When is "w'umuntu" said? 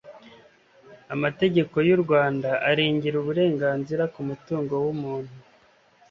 4.83-5.33